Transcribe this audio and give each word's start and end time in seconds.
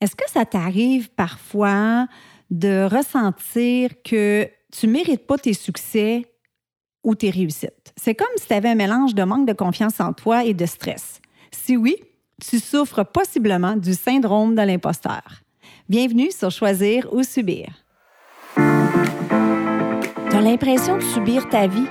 Est-ce 0.00 0.14
que 0.14 0.30
ça 0.30 0.44
t'arrive 0.44 1.10
parfois 1.10 2.06
de 2.50 2.86
ressentir 2.86 3.90
que 4.04 4.46
tu 4.70 4.86
mérites 4.88 5.26
pas 5.26 5.38
tes 5.38 5.54
succès 5.54 6.26
ou 7.02 7.14
tes 7.14 7.30
réussites? 7.30 7.94
C'est 7.96 8.14
comme 8.14 8.26
si 8.36 8.46
tu 8.46 8.52
avais 8.52 8.68
un 8.68 8.74
mélange 8.74 9.14
de 9.14 9.22
manque 9.22 9.48
de 9.48 9.54
confiance 9.54 9.98
en 10.00 10.12
toi 10.12 10.44
et 10.44 10.52
de 10.52 10.66
stress. 10.66 11.22
Si 11.50 11.78
oui, 11.78 11.96
tu 12.46 12.58
souffres 12.58 13.04
possiblement 13.04 13.74
du 13.74 13.94
syndrome 13.94 14.54
de 14.54 14.60
l'imposteur. 14.60 15.40
Bienvenue 15.88 16.30
sur 16.30 16.50
Choisir 16.50 17.08
ou 17.12 17.22
Subir. 17.22 17.68
Tu 18.54 18.62
as 20.36 20.42
l'impression 20.42 20.96
de 20.98 21.02
subir 21.02 21.48
ta 21.48 21.68
vie? 21.68 21.88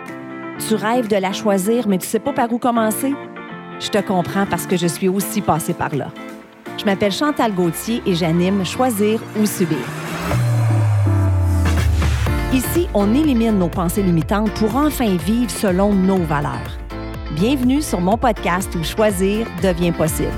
Tu 0.68 0.76
rêves 0.76 1.08
de 1.08 1.16
la 1.16 1.34
choisir, 1.34 1.88
mais 1.88 1.98
tu 1.98 2.06
sais 2.06 2.20
pas 2.20 2.34
par 2.34 2.54
où 2.54 2.60
commencer? 2.60 3.14
Je 3.80 3.90
te 3.90 3.98
comprends 3.98 4.46
parce 4.46 4.68
que 4.68 4.78
je 4.78 4.86
suis 4.86 5.08
aussi 5.08 5.42
passée 5.42 5.74
par 5.74 5.96
là. 5.96 6.14
Je 6.86 6.92
m'appelle 6.92 7.12
Chantal 7.12 7.52
Gauthier 7.52 8.04
et 8.06 8.14
j'anime 8.14 8.64
Choisir 8.64 9.20
ou 9.40 9.48
Subir. 9.48 9.80
Ici, 12.54 12.88
on 12.94 13.12
élimine 13.16 13.58
nos 13.58 13.70
pensées 13.70 14.04
limitantes 14.04 14.52
pour 14.52 14.76
enfin 14.76 15.18
vivre 15.18 15.50
selon 15.50 15.94
nos 15.94 16.20
valeurs. 16.20 16.78
Bienvenue 17.32 17.82
sur 17.82 18.00
mon 18.02 18.20
podcast 18.20 18.70
où 18.76 18.84
choisir 18.84 19.48
devient 19.64 19.94
possible. 19.94 20.30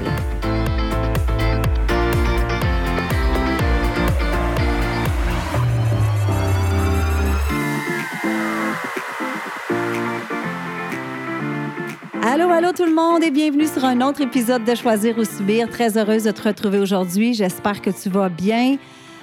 Et 13.21 13.31
bienvenue 13.31 13.65
sur 13.65 13.83
un 13.83 14.01
autre 14.01 14.21
épisode 14.21 14.63
de 14.63 14.75
Choisir 14.75 15.17
ou 15.17 15.23
Subir. 15.23 15.67
Très 15.69 15.97
heureuse 15.97 16.25
de 16.25 16.31
te 16.31 16.43
retrouver 16.43 16.77
aujourd'hui. 16.77 17.33
J'espère 17.33 17.81
que 17.81 17.89
tu 17.89 18.09
vas 18.09 18.29
bien. 18.29 18.77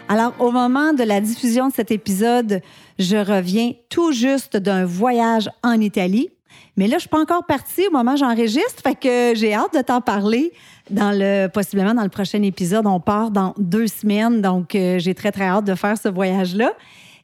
Alors, 0.08 0.34
au 0.40 0.50
moment 0.50 0.92
de 0.92 1.04
la 1.04 1.20
diffusion 1.20 1.68
de 1.68 1.72
cet 1.72 1.92
épisode, 1.92 2.60
je 2.98 3.16
reviens 3.16 3.70
tout 3.90 4.10
juste 4.10 4.56
d'un 4.56 4.84
voyage 4.84 5.48
en 5.62 5.80
Italie. 5.80 6.28
Mais 6.76 6.88
là, 6.88 6.96
je 6.96 7.02
suis 7.02 7.08
pas 7.08 7.20
encore 7.20 7.46
partie 7.46 7.86
au 7.86 7.92
moment 7.92 8.14
où 8.14 8.16
j'enregistre, 8.16 8.82
fait 8.82 8.96
que 8.96 9.38
j'ai 9.38 9.54
hâte 9.54 9.74
de 9.74 9.82
t'en 9.82 10.00
parler 10.00 10.52
dans 10.90 11.12
le 11.12 11.46
possiblement 11.46 11.94
dans 11.94 12.02
le 12.02 12.08
prochain 12.08 12.42
épisode. 12.42 12.88
On 12.88 12.98
part 12.98 13.30
dans 13.30 13.54
deux 13.58 13.86
semaines, 13.86 14.42
donc 14.42 14.74
euh, 14.74 14.98
j'ai 14.98 15.14
très 15.14 15.30
très 15.30 15.44
hâte 15.44 15.66
de 15.66 15.76
faire 15.76 15.96
ce 15.96 16.08
voyage-là. 16.08 16.72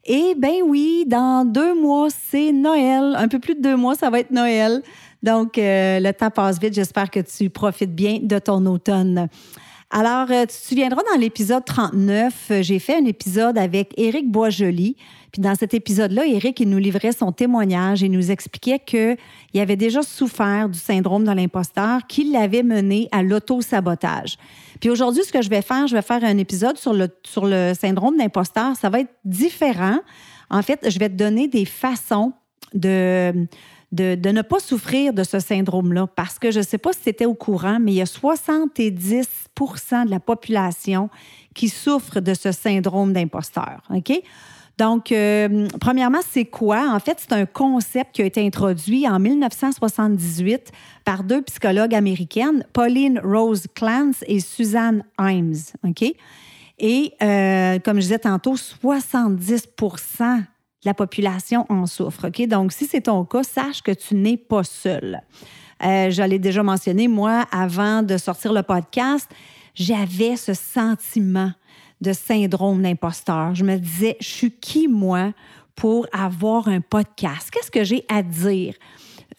Et 0.07 0.35
ben 0.37 0.63
oui, 0.65 1.05
dans 1.07 1.45
deux 1.45 1.75
mois, 1.79 2.09
c'est 2.11 2.53
Noël. 2.53 3.15
Un 3.19 3.29
peu 3.29 3.39
plus 3.39 3.55
de 3.55 3.61
deux 3.61 3.77
mois, 3.77 3.97
ça 3.97 4.09
va 4.09 4.21
être 4.21 4.31
Noël. 4.31 4.83
Donc, 5.23 5.59
euh, 5.59 6.01
le 6.01 6.13
temps 6.13 6.31
passe 6.31 6.59
vite. 6.59 6.75
J'espère 6.75 7.11
que 7.11 7.21
tu 7.21 7.51
profites 7.51 7.95
bien 7.95 8.19
de 8.23 8.39
ton 8.39 8.65
automne. 8.67 9.29
Alors, 9.93 10.31
euh, 10.31 10.43
tu 10.43 10.47
te 10.47 10.69
souviendras, 10.69 11.03
dans 11.13 11.19
l'épisode 11.19 11.65
39, 11.65 12.35
euh, 12.51 12.63
j'ai 12.63 12.79
fait 12.79 12.97
un 12.97 13.05
épisode 13.07 13.59
avec 13.59 13.93
Éric 13.97 14.31
Boisjoli. 14.31 14.97
Puis 15.33 15.43
dans 15.43 15.57
cet 15.57 15.75
épisode-là, 15.75 16.27
Éric, 16.27 16.61
il 16.61 16.69
nous 16.69 16.79
livrait 16.79 17.11
son 17.11 17.33
témoignage 17.33 18.05
et 18.05 18.09
nous 18.09 18.31
expliquait 18.31 18.79
qu'il 18.79 19.17
avait 19.57 19.75
déjà 19.75 20.03
souffert 20.03 20.69
du 20.69 20.79
syndrome 20.79 21.25
de 21.25 21.33
l'imposteur 21.33 22.07
qui 22.07 22.31
l'avait 22.31 22.63
mené 22.63 23.09
à 23.11 23.25
l'auto-sabotage. 23.25 24.39
Puis 24.81 24.91
aujourd'hui, 24.91 25.25
ce 25.25 25.33
que 25.33 25.43
je 25.43 25.51
vais 25.51 25.63
faire, 25.63 25.89
je 25.89 25.97
vais 25.97 26.03
faire 26.03 26.23
un 26.23 26.39
épisode 26.39 26.79
sur 26.79 26.93
le, 26.93 27.09
sur 27.25 27.47
le 27.47 27.73
syndrome 27.75 28.17
d'imposteur. 28.17 28.77
Ça 28.77 28.91
va 28.91 29.01
être 29.01 29.15
différent. 29.25 29.99
En 30.51 30.63
fait, 30.63 30.89
je 30.89 30.99
vais 31.01 31.09
te 31.09 31.15
donner 31.15 31.49
des 31.49 31.65
façons 31.65 32.33
de 32.75 33.47
de, 33.93 34.31
ne 34.31 34.43
pas 34.43 34.61
souffrir 34.61 35.13
de 35.13 35.25
ce 35.25 35.41
syndrome-là. 35.41 36.07
Parce 36.07 36.39
que 36.39 36.51
je 36.51 36.59
ne 36.59 36.65
sais 36.65 36.79
pas 36.79 36.93
si 36.93 37.01
c'était 37.05 37.27
au 37.27 37.35
courant, 37.35 37.79
mais 37.81 37.93
il 37.93 37.97
y 37.97 38.03
a 38.03 38.07
70 38.07 39.49
de 40.07 40.11
la 40.11 40.21
population 40.21 41.11
qui 41.55 41.69
souffre 41.69 42.21
de 42.21 42.35
ce 42.35 42.53
syndrome 42.53 43.13
d'imposteur. 43.13 43.83
OK? 43.95 44.13
Donc, 44.79 45.13
euh, 45.13 45.69
premièrement, 45.79 46.21
c'est 46.27 46.47
quoi? 46.47 46.91
En 46.91 47.01
fait, 47.01 47.19
c'est 47.21 47.35
un 47.35 47.45
concept 47.45 48.15
qui 48.15 48.23
a 48.23 48.25
été 48.25 48.45
introduit 48.45 49.07
en 49.07 49.19
1978 49.19 50.73
par 51.05 51.23
deux 51.23 51.43
psychologues 51.43 51.95
américaines, 51.95 52.65
Pauline 52.73 53.21
Rose 53.23 53.67
Clance 53.75 54.25
et 54.27 54.41
Suzanne 54.41 55.05
Himes. 55.19 55.55
OK? 55.87 56.15
Et 56.79 57.13
euh, 57.23 57.79
comme 57.81 57.97
je 57.97 58.03
disais 58.03 58.21
tantôt, 58.21 58.57
70 58.57 59.69
la 60.85 60.95
population 60.95 61.67
en 61.69 61.87
souffre. 61.87 62.29
Donc, 62.47 62.73
si 62.73 62.87
c'est 62.87 63.03
ton 63.03 63.25
cas, 63.25 63.43
sache 63.43 63.83
que 63.83 63.93
tu 63.93 64.15
n'es 64.15 64.37
pas 64.37 64.65
seul. 64.65 65.21
Euh, 65.85 66.11
J'allais 66.11 66.39
déjà 66.39 66.63
mentionner, 66.63 67.09
moi, 67.09 67.47
avant 67.53 68.03
de 68.03 68.17
sortir 68.17 68.53
le 68.53 68.63
podcast, 68.63 69.29
j'avais 69.75 70.37
ce 70.37 70.55
sentiment 70.55 71.53
de 72.01 72.13
syndrome 72.13 72.83
d'imposteur. 72.83 73.55
Je 73.55 73.65
me 73.65 73.77
disais, 73.77 74.17
je 74.21 74.29
suis 74.29 74.51
qui, 74.51 74.89
moi, 74.89 75.33
pour 75.77 76.07
avoir 76.13 76.69
un 76.69 76.81
podcast? 76.81 77.51
Qu'est-ce 77.51 77.71
que 77.71 77.85
j'ai 77.85 78.05
à 78.09 78.23
dire 78.23 78.75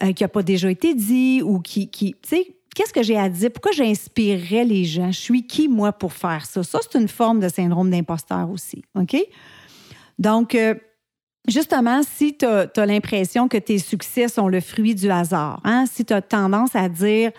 euh, 0.02 0.12
qui 0.12 0.22
n'a 0.24 0.28
pas 0.28 0.42
déjà 0.42 0.70
été 0.70 0.94
dit 0.94 1.42
ou 1.42 1.60
qui, 1.60 1.88
qui 1.88 2.14
tu 2.22 2.36
sais, 2.36 2.56
qu'est-ce 2.74 2.92
que 2.92 3.02
j'ai 3.02 3.16
à 3.16 3.28
dire? 3.28 3.50
Pourquoi 3.52 3.72
j'inspirerais 3.72 4.64
les 4.64 4.84
gens? 4.84 5.12
Je 5.12 5.20
suis 5.20 5.46
qui, 5.46 5.68
moi, 5.68 5.92
pour 5.92 6.12
faire 6.12 6.46
ça? 6.46 6.62
Ça, 6.62 6.80
c'est 6.82 6.98
une 6.98 7.08
forme 7.08 7.40
de 7.40 7.48
syndrome 7.48 7.90
d'imposteur 7.90 8.50
aussi. 8.50 8.84
OK? 8.94 9.16
Donc, 10.18 10.54
euh, 10.54 10.74
Justement, 11.48 12.02
si 12.02 12.36
tu 12.36 12.46
as, 12.46 12.86
l'impression 12.86 13.48
que 13.48 13.56
tes 13.56 13.78
succès 13.78 14.28
sont 14.28 14.46
le 14.48 14.60
fruit 14.60 14.94
du 14.94 15.10
hasard, 15.10 15.60
hein, 15.64 15.84
si 15.90 16.04
tu 16.04 16.12
as 16.12 16.22
tendance 16.22 16.76
à 16.76 16.88
dire 16.88 17.32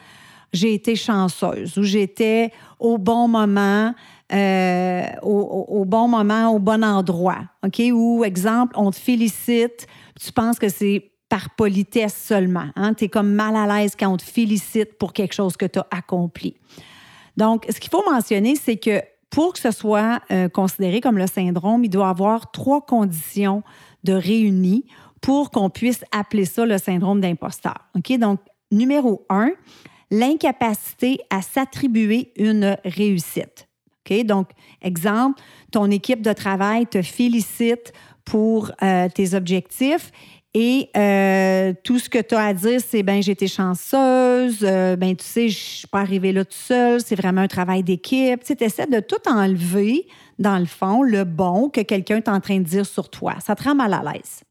j'ai 0.51 0.73
été 0.73 0.95
chanceuse 0.95 1.77
ou 1.77 1.83
j'étais 1.83 2.51
au 2.79 2.97
bon 2.97 3.27
moment, 3.27 3.95
euh, 4.31 5.03
au, 5.23 5.83
bon 5.85 6.07
moment, 6.07 6.51
au 6.51 6.59
bon 6.59 6.83
endroit, 6.83 7.39
OK? 7.65 7.81
Ou, 7.91 8.23
exemple, 8.23 8.73
on 8.77 8.91
te 8.91 8.97
félicite, 8.97 9.87
tu 10.19 10.31
penses 10.31 10.59
que 10.59 10.69
c'est 10.69 11.11
par 11.27 11.49
politesse 11.55 12.15
seulement. 12.15 12.67
Hein? 12.75 12.93
Tu 12.93 13.05
es 13.05 13.09
comme 13.09 13.33
mal 13.33 13.55
à 13.55 13.65
l'aise 13.65 13.95
quand 13.99 14.09
on 14.09 14.17
te 14.17 14.23
félicite 14.23 14.99
pour 14.99 15.13
quelque 15.13 15.33
chose 15.33 15.57
que 15.57 15.65
tu 15.65 15.79
as 15.79 15.87
accompli. 15.89 16.55
Donc, 17.35 17.65
ce 17.67 17.79
qu'il 17.79 17.89
faut 17.89 18.07
mentionner, 18.07 18.55
c'est 18.55 18.77
que 18.77 19.01
pour 19.31 19.53
que 19.53 19.59
ce 19.59 19.71
soit 19.71 20.19
euh, 20.29 20.47
considéré 20.47 21.01
comme 21.01 21.17
le 21.17 21.25
syndrome, 21.25 21.83
il 21.83 21.89
doit 21.89 22.09
avoir 22.09 22.51
trois 22.51 22.81
conditions 22.81 23.63
de 24.03 24.13
réunis 24.13 24.85
pour 25.21 25.51
qu'on 25.51 25.69
puisse 25.69 26.03
appeler 26.11 26.45
ça 26.45 26.65
le 26.65 26.77
syndrome 26.77 27.21
d'imposteur. 27.21 27.75
OK? 27.95 28.17
Donc, 28.17 28.39
numéro 28.71 29.25
un, 29.29 29.51
l'incapacité 30.11 31.19
à 31.29 31.41
s'attribuer 31.41 32.31
une 32.35 32.77
réussite. 32.83 33.67
OK? 34.05 34.25
Donc, 34.25 34.49
exemple, 34.81 35.41
ton 35.71 35.89
équipe 35.89 36.21
de 36.21 36.33
travail 36.33 36.87
te 36.87 37.01
félicite 37.01 37.93
pour 38.25 38.71
euh, 38.81 39.07
tes 39.09 39.33
objectifs 39.33 40.11
et 40.53 40.89
euh, 40.95 41.73
tout 41.83 41.97
ce 41.97 42.09
que 42.09 42.19
tu 42.19 42.35
as 42.35 42.45
à 42.45 42.53
dire, 42.53 42.79
c'est 42.79 43.01
ben 43.01 43.23
j'ai 43.23 43.31
été 43.31 43.47
chanceuse, 43.47 44.59
euh, 44.61 44.95
ben 44.95 45.15
tu 45.15 45.25
sais, 45.25 45.49
je 45.49 45.57
suis 45.57 45.87
pas 45.87 46.01
arrivée 46.01 46.31
là 46.31 46.45
tout 46.45 46.51
seul, 46.51 47.01
c'est 47.01 47.15
vraiment 47.15 47.41
un 47.41 47.47
travail 47.47 47.81
d'équipe. 47.81 48.43
Tu 48.43 48.53
essaies 48.63 48.85
de 48.85 48.99
tout 48.99 49.27
enlever, 49.27 50.05
dans 50.39 50.57
le 50.57 50.65
fond, 50.65 51.03
le 51.03 51.23
bon 51.23 51.69
que 51.69 51.81
quelqu'un 51.81 52.17
est 52.17 52.29
en 52.29 52.39
train 52.39 52.59
de 52.59 52.63
dire 52.63 52.85
sur 52.85 53.09
toi. 53.09 53.35
Ça 53.39 53.55
te 53.55 53.63
rend 53.63 53.75
mal 53.75 53.93
à 53.93 54.01
l'aise. 54.01 54.43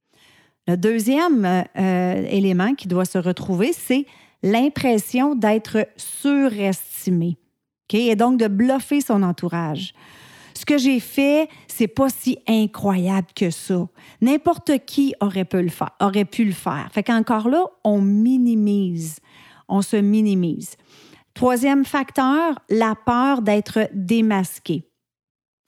Le 0.69 0.77
deuxième 0.77 1.45
euh, 1.45 2.27
élément 2.31 2.75
qui 2.75 2.87
doit 2.87 3.05
se 3.05 3.19
retrouver, 3.19 3.73
c'est 3.73 4.07
l'impression 4.43 5.35
d'être 5.35 5.89
surestimé. 5.97 7.37
OK? 7.91 7.95
Et 7.95 8.15
donc 8.15 8.39
de 8.39 8.47
bluffer 8.47 9.01
son 9.01 9.23
entourage. 9.23 9.93
Ce 10.55 10.65
que 10.65 10.79
j'ai 10.79 11.01
fait, 11.01 11.49
c'est 11.67 11.89
pas 11.89 12.09
si 12.09 12.39
incroyable 12.47 13.27
que 13.35 13.51
ça. 13.51 13.89
N'importe 14.21 14.85
qui 14.87 15.15
aurait 15.21 15.45
pu 15.45 15.63
le 15.63 15.71
faire. 15.71 15.91
Aurait 16.01 16.25
pu 16.25 16.45
le 16.45 16.53
faire. 16.53 16.89
Fait 16.93 17.03
qu'encore 17.03 17.49
là, 17.49 17.65
on 17.83 18.01
minimise. 18.01 19.19
On 19.69 19.83
se 19.83 19.97
minimise. 19.97 20.77
Troisième 21.35 21.85
facteur, 21.85 22.61
la 22.69 22.95
peur 22.95 23.43
d'être 23.43 23.89
démasqué. 23.95 24.85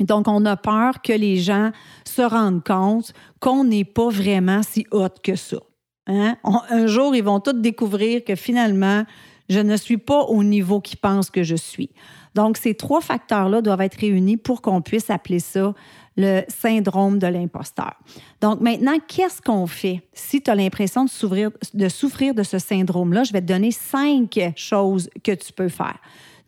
Donc, 0.01 0.27
on 0.27 0.45
a 0.45 0.57
peur 0.57 1.03
que 1.03 1.13
les 1.13 1.37
gens 1.37 1.71
se 2.05 2.23
rendent 2.23 2.65
compte 2.65 3.13
qu'on 3.41 3.65
n'est 3.65 3.85
pas 3.85 4.09
vraiment 4.09 4.63
si 4.63 4.87
haute 4.91 5.21
que 5.23 5.37
ça. 5.37 5.59
Hein? 6.07 6.37
un 6.69 6.87
jour, 6.87 7.15
ils 7.15 7.25
vont 7.25 7.41
tous 7.41 7.53
découvrir 7.53 8.25
que 8.25 8.35
finalement, 8.35 9.05
je 9.49 9.61
ne 9.61 9.77
suis 9.77 9.99
pas 9.99 10.23
au 10.23 10.43
niveau 10.43 10.81
qu'ils 10.81 10.99
pensent 10.99 11.31
que 11.31 11.43
je 11.43 11.57
suis. 11.57 11.91
Donc, 12.35 12.57
ces 12.57 12.75
trois 12.75 13.01
facteurs-là 13.01 13.63
doivent 13.63 13.83
être 13.83 14.01
réunis 14.01 14.37
pour 14.37 14.63
qu'on 14.63 14.83
puisse 14.83 15.11
appeler 15.11 15.39
ça 15.39 15.75
le 16.17 16.43
syndrome 16.49 17.19
de 17.19 17.27
l'imposteur. 17.27 17.95
Donc, 18.41 18.61
maintenant, 18.61 18.97
qu'est-ce 19.07 19.43
qu'on 19.43 19.67
fait 19.67 20.03
si 20.13 20.43
tu 20.43 20.51
as 20.51 20.55
l'impression 20.55 21.05
de, 21.05 21.53
de 21.75 21.89
souffrir 21.89 22.35
de 22.35 22.43
ce 22.43 22.59
syndrome-là? 22.59 23.25
Je 23.25 23.33
vais 23.33 23.41
te 23.41 23.47
donner 23.47 23.71
cinq 23.71 24.39
choses 24.57 25.11
que 25.23 25.33
tu 25.33 25.53
peux 25.53 25.69
faire. 25.69 25.99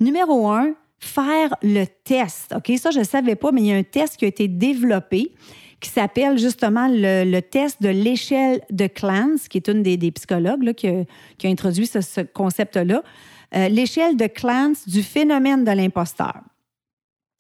Numéro 0.00 0.49
un, 0.49 0.75
faire 0.98 1.54
le 1.62 1.84
test. 2.04 2.54
OK, 2.56 2.72
ça, 2.78 2.90
je 2.90 3.00
ne 3.00 3.04
savais 3.04 3.37
pas, 3.37 3.52
mais 3.52 3.60
il 3.62 3.66
y 3.66 3.72
a 3.72 3.76
un 3.76 3.82
test 3.82 4.16
qui 4.16 4.25
a 4.25 4.28
été 4.28 4.48
développé 4.48 5.32
qui 5.81 5.90
s'appelle 5.90 6.38
justement 6.38 6.88
le, 6.90 7.40
test 7.40 7.82
de 7.82 7.88
l'échelle 7.88 8.60
de 8.70 8.87
Clance, 8.87 9.48
qui 9.48 9.58
est 9.58 9.69
une 9.69 9.82
des, 9.82 10.10
psychologues 10.10 10.72
qui, 10.72 10.88
a, 10.88 11.04
introduit 11.44 11.87
ce, 11.87 12.22
concept-là. 12.22 13.02
Euh, 13.54 13.69
l'échelle 13.69 14.16
de 14.16 14.26
Clance 14.26 14.88
du 14.88 15.02
phénomène 15.02 15.64
de 15.64 15.70
l'imposteur. 15.70 16.40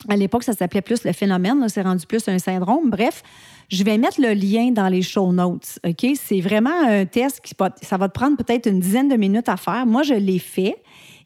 À 0.08 0.16
l'époque, 0.16 0.44
ça 0.44 0.52
s'appelait 0.52 0.82
plus 0.82 1.04
le 1.04 1.12
phénomène, 1.12 1.66
c'est 1.68 1.82
rendu 1.82 2.06
plus 2.06 2.28
un 2.28 2.38
syndrome. 2.38 2.90
Bref, 2.90 3.22
je 3.70 3.82
vais 3.82 3.98
mettre 3.98 4.20
le 4.20 4.34
lien 4.34 4.70
dans 4.70 4.88
les 4.88 5.02
show 5.02 5.32
notes. 5.32 5.78
OK? 5.84 6.06
C'est 6.14 6.40
vraiment 6.40 6.82
un 6.86 7.06
test 7.06 7.40
qui 7.40 7.54
ça 7.82 7.96
va 7.96 8.08
te 8.08 8.12
prendre 8.12 8.36
peut-être 8.36 8.66
une 8.68 8.78
dizaine 8.78 9.08
de 9.08 9.16
minutes 9.16 9.48
à 9.48 9.56
faire. 9.56 9.86
Moi, 9.86 10.02
je 10.02 10.14
l'ai 10.14 10.38
fait 10.38 10.76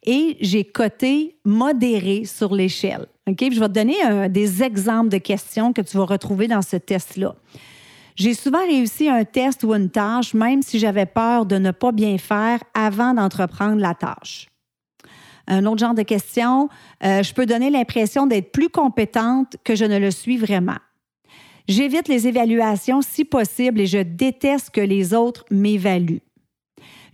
et 0.04 0.36
j'ai 0.40 0.64
coté 0.64 1.36
modéré 1.44 2.24
sur 2.24 2.54
l'échelle. 2.54 3.06
OK? 3.28 3.38
je 3.52 3.60
vais 3.60 3.68
te 3.68 3.72
donner 3.72 4.28
des 4.28 4.62
exemples 4.62 5.10
de 5.10 5.18
questions 5.18 5.72
que 5.72 5.82
tu 5.82 5.96
vas 5.96 6.04
retrouver 6.04 6.48
dans 6.48 6.62
ce 6.62 6.76
test-là. 6.76 7.34
J'ai 8.16 8.34
souvent 8.34 8.64
réussi 8.66 9.08
un 9.08 9.24
test 9.24 9.64
ou 9.64 9.72
une 9.74 9.88
tâche, 9.88 10.34
même 10.34 10.62
si 10.62 10.78
j'avais 10.78 11.06
peur 11.06 11.46
de 11.46 11.56
ne 11.56 11.70
pas 11.70 11.92
bien 11.92 12.18
faire 12.18 12.60
avant 12.74 13.14
d'entreprendre 13.14 13.80
la 13.80 13.94
tâche. 13.94 14.48
Un 15.46 15.64
autre 15.66 15.78
genre 15.78 15.94
de 15.94 16.02
question, 16.02 16.68
euh, 17.02 17.22
je 17.22 17.32
peux 17.32 17.46
donner 17.46 17.70
l'impression 17.70 18.26
d'être 18.26 18.52
plus 18.52 18.68
compétente 18.68 19.56
que 19.64 19.74
je 19.74 19.84
ne 19.84 19.98
le 19.98 20.10
suis 20.10 20.36
vraiment. 20.36 20.76
J'évite 21.66 22.08
les 22.08 22.28
évaluations 22.28 23.00
si 23.00 23.24
possible 23.24 23.80
et 23.80 23.86
je 23.86 23.98
déteste 23.98 24.70
que 24.70 24.80
les 24.80 25.14
autres 25.14 25.44
m'évaluent. 25.50 26.20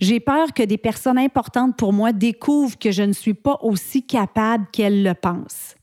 J'ai 0.01 0.21
peur 0.21 0.53
que 0.53 0.63
des 0.63 0.79
personnes 0.79 1.19
importantes 1.19 1.77
pour 1.77 1.93
moi 1.93 2.13
découvrent 2.13 2.79
que 2.79 2.91
je 2.91 3.03
ne 3.03 3.13
suis 3.13 3.35
pas 3.35 3.59
aussi 3.63 4.05
capable 4.05 4.67
qu'elles 4.73 5.03
le 5.03 5.15
pensent. 5.15 5.75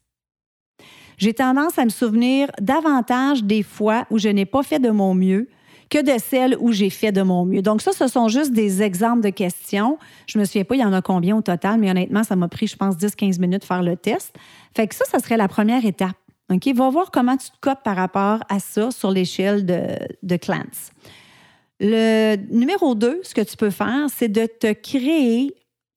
J'ai 1.17 1.33
tendance 1.33 1.77
à 1.77 1.85
me 1.85 1.89
souvenir 1.89 2.49
davantage 2.59 3.43
des 3.43 3.63
fois 3.63 4.05
où 4.09 4.17
je 4.17 4.29
n'ai 4.29 4.45
pas 4.45 4.63
fait 4.63 4.79
de 4.79 4.89
mon 4.89 5.13
mieux 5.13 5.47
que 5.89 6.01
de 6.01 6.19
celles 6.19 6.57
où 6.59 6.71
j'ai 6.71 6.89
fait 6.89 7.11
de 7.11 7.21
mon 7.21 7.45
mieux. 7.45 7.61
Donc 7.61 7.81
ça, 7.81 7.91
ce 7.91 8.07
sont 8.07 8.27
juste 8.27 8.51
des 8.51 8.81
exemples 8.81 9.21
de 9.21 9.29
questions. 9.29 9.99
Je 10.25 10.39
me 10.39 10.45
souviens 10.45 10.63
pas, 10.63 10.75
il 10.75 10.81
y 10.81 10.85
en 10.85 10.93
a 10.93 11.01
combien 11.01 11.37
au 11.37 11.41
total, 11.41 11.79
mais 11.79 11.91
honnêtement, 11.91 12.23
ça 12.23 12.35
m'a 12.35 12.47
pris, 12.47 12.67
je 12.67 12.75
pense, 12.75 12.95
10-15 12.95 13.39
minutes 13.39 13.61
de 13.61 13.65
faire 13.65 13.83
le 13.83 13.95
test. 13.95 14.35
Fait 14.75 14.87
que 14.87 14.95
ça, 14.95 15.05
ça 15.05 15.19
serait 15.19 15.37
la 15.37 15.47
première 15.47 15.85
étape. 15.85 16.15
OK? 16.51 16.67
Va 16.73 16.89
voir 16.89 17.11
comment 17.11 17.37
tu 17.37 17.49
te 17.49 17.57
cotes 17.61 17.83
par 17.83 17.95
rapport 17.95 18.39
à 18.49 18.59
ça 18.59 18.91
sur 18.91 19.11
l'échelle 19.11 19.65
de, 19.65 19.83
de 20.23 20.35
Clance. 20.35 20.91
Le 21.85 22.37
numéro 22.49 22.95
2, 22.95 23.19
ce 23.23 23.35
que 23.35 23.41
tu 23.41 23.57
peux 23.57 23.69
faire, 23.69 24.07
c'est 24.07 24.29
de 24.29 24.45
te 24.45 24.71
créer 24.71 25.53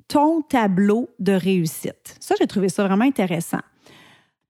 ton 0.08 0.42
tableau 0.42 1.08
de 1.20 1.32
réussite. 1.32 2.16
Ça, 2.18 2.34
j'ai 2.36 2.48
trouvé 2.48 2.68
ça 2.68 2.84
vraiment 2.84 3.04
intéressant. 3.04 3.60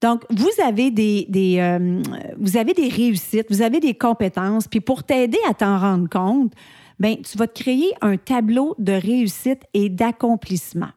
Donc, 0.01 0.25
vous 0.31 0.49
avez 0.65 0.91
des, 0.91 1.27
euh, 1.59 2.03
vous 2.39 2.57
avez 2.57 2.73
des 2.73 2.89
réussites, 2.89 3.49
vous 3.51 3.61
avez 3.61 3.81
des 3.81 3.93
compétences, 3.93 4.67
puis 4.67 4.81
pour 4.81 5.05
t'aider 5.05 5.39
à 5.47 5.53
t'en 5.53 5.79
rendre 5.79 6.09
compte, 6.09 6.55
ben, 6.99 7.17
tu 7.21 7.37
vas 7.37 7.47
te 7.47 7.61
créer 7.61 7.93
un 8.01 8.17
tableau 8.17 8.75
de 8.79 8.93
réussite 8.93 9.63
et 9.75 9.91
d'accomplissement. 9.91 10.91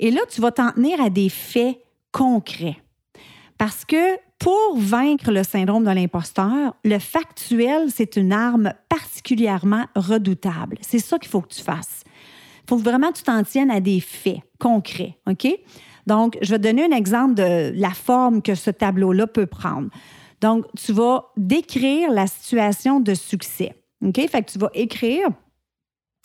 Et 0.00 0.10
là, 0.10 0.22
tu 0.28 0.40
vas 0.40 0.50
t'en 0.50 0.72
tenir 0.72 1.00
à 1.00 1.08
des 1.08 1.28
faits 1.28 1.78
concrets. 2.10 2.78
Parce 3.58 3.84
que 3.84 4.16
pour 4.38 4.76
vaincre 4.76 5.30
le 5.30 5.42
syndrome 5.42 5.84
de 5.84 5.90
l'imposteur, 5.90 6.74
le 6.84 6.98
factuel, 6.98 7.90
c'est 7.90 8.16
une 8.16 8.32
arme 8.32 8.74
particulièrement 8.88 9.86
redoutable. 9.94 10.76
C'est 10.80 10.98
ça 10.98 11.18
qu'il 11.18 11.30
faut 11.30 11.40
que 11.40 11.54
tu 11.54 11.62
fasses. 11.62 12.02
Il 12.64 12.68
faut 12.68 12.76
vraiment 12.76 13.12
que 13.12 13.18
tu 13.18 13.22
t'en 13.22 13.42
tiennes 13.42 13.70
à 13.70 13.80
des 13.80 14.00
faits 14.00 14.40
concrets, 14.58 15.18
OK? 15.28 15.46
Donc, 16.06 16.36
je 16.42 16.50
vais 16.50 16.58
te 16.58 16.64
donner 16.64 16.84
un 16.84 16.96
exemple 16.96 17.34
de 17.34 17.72
la 17.74 17.90
forme 17.90 18.42
que 18.42 18.54
ce 18.54 18.70
tableau-là 18.70 19.26
peut 19.26 19.46
prendre. 19.46 19.88
Donc, 20.40 20.66
tu 20.76 20.92
vas 20.92 21.30
décrire 21.36 22.10
la 22.10 22.26
situation 22.26 23.00
de 23.00 23.14
succès. 23.14 23.74
OK? 24.04 24.16
Fait 24.28 24.42
que 24.42 24.50
tu 24.50 24.58
vas 24.58 24.70
écrire 24.74 25.28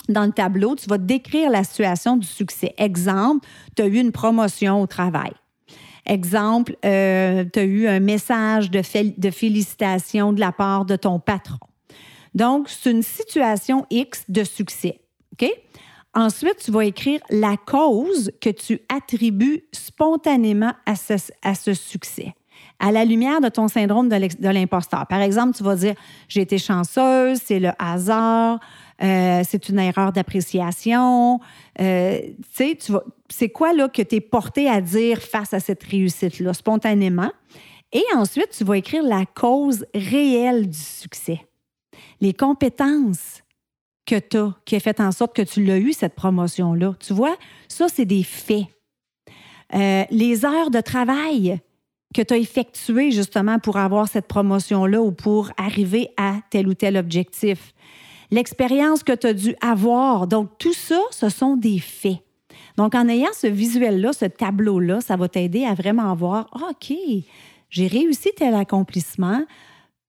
dans 0.10 0.26
le 0.26 0.32
tableau, 0.32 0.76
tu 0.76 0.88
vas 0.88 0.98
décrire 0.98 1.50
la 1.50 1.64
situation 1.64 2.18
du 2.18 2.28
succès. 2.28 2.74
Exemple, 2.78 3.48
tu 3.76 3.84
as 3.84 3.88
eu 3.88 3.98
une 4.00 4.12
promotion 4.12 4.82
au 4.82 4.88
travail. 4.88 5.32
Exemple, 6.06 6.76
euh, 6.86 7.46
tu 7.52 7.60
as 7.60 7.64
eu 7.64 7.88
un 7.88 8.00
message 8.00 8.72
de, 8.72 8.82
de 9.20 9.30
félicitations 9.32 10.34
de 10.34 10.40
la 10.40 10.52
part 10.52 10.86
de 10.86 10.96
ton 10.96 11.20
patron. 11.20 11.60
Donc, 12.34 12.70
c'est 12.70 12.92
une 12.92 13.04
situation 13.04 13.86
X 13.90 14.24
de 14.30 14.44
succès. 14.44 15.02
OK? 15.34 15.50
Ensuite, 16.14 16.58
tu 16.58 16.72
vas 16.72 16.86
écrire 16.86 17.20
la 17.30 17.56
cause 17.58 18.32
que 18.42 18.50
tu 18.50 18.82
attribues 18.90 19.64
spontanément 19.72 20.74
à 20.86 20.96
ce, 20.96 21.74
succès 21.74 22.34
à 22.80 22.92
la 22.92 23.06
lumière 23.06 23.42
de 23.42 23.50
ton 23.50 23.68
syndrome 23.68 24.10
de 24.10 24.50
l'imposteur. 24.50 25.06
Par 25.08 25.22
exemple, 25.22 25.56
tu 25.56 25.64
vas 25.64 25.76
dire 25.76 25.96
j'ai 26.28 26.42
été 26.42 26.58
chanceuse, 26.58 27.40
c'est 27.44 27.60
le 27.60 27.72
hasard, 27.78 28.60
euh, 29.02 29.42
c'est 29.48 29.70
une 29.70 29.80
erreur 29.80 30.12
d'appréciation. 30.12 31.40
Euh, 31.80 32.20
tu 32.56 32.78
sais, 32.78 32.78
c'est 33.30 33.50
quoi 33.50 33.74
là 33.74 33.90
que 33.90 34.02
tu 34.02 34.16
es 34.16 34.22
porté 34.22 34.70
à 34.70 34.82
dire 34.82 35.22
face 35.22 35.54
à 35.54 35.60
cette 35.60 35.84
réussite-là 35.84 36.54
spontanément? 36.54 37.32
Et 37.92 38.04
ensuite, 38.16 38.50
tu 38.52 38.64
vas 38.64 38.78
écrire 38.78 39.04
la 39.04 39.26
cause 39.26 39.86
réelle 39.94 40.70
du 40.70 40.78
succès, 40.78 41.42
les 42.22 42.34
compétences, 42.34 43.42
que 44.06 44.20
tu 44.20 44.38
as, 44.38 44.56
qui 44.66 44.76
a 44.76 44.80
fait 44.80 45.00
en 45.00 45.12
sorte 45.12 45.36
que 45.36 45.42
tu 45.42 45.64
l'as 45.64 45.78
eu, 45.78 45.94
cette 45.94 46.16
promotion-là. 46.16 46.96
Tu 47.00 47.14
vois, 47.14 47.38
ça, 47.68 47.88
c'est 47.90 48.06
des 48.06 48.24
faits. 48.24 48.66
Euh, 49.76 50.04
les 50.10 50.46
heures 50.46 50.72
de 50.72 50.82
travail 50.82 51.60
que 52.14 52.22
tu 52.22 52.34
as 52.34 52.38
effectuées 52.38 53.12
justement 53.12 53.60
pour 53.60 53.78
avoir 53.78 54.08
cette 54.08 54.28
promotion-là 54.28 55.02
ou 55.02 55.12
pour 55.12 55.52
arriver 55.58 56.10
à 56.18 56.36
tel 56.50 56.68
ou 56.68 56.74
tel 56.74 56.98
objectif. 56.98 57.74
L'expérience 58.32 59.04
que 59.04 59.14
tu 59.14 59.28
as 59.28 59.34
dû 59.34 59.56
avoir. 59.62 60.28
Donc, 60.28 60.58
tout 60.58 60.74
ça, 60.74 61.00
ce 61.12 61.30
sont 61.30 61.56
des 61.56 61.80
faits. 61.80 62.18
Donc, 62.78 62.96
en 62.96 63.08
ayant 63.08 63.34
ce 63.34 63.48
visuel-là, 63.48 64.14
ce 64.14 64.26
tableau-là, 64.26 65.02
ça 65.02 65.18
va 65.18 65.28
t'aider 65.28 65.66
à 65.66 65.74
vraiment 65.74 66.14
voir, 66.16 66.48
OK, 66.70 66.96
j'ai 67.70 67.88
réussi 67.88 68.30
tel 68.36 68.56
accomplissement. 68.56 69.44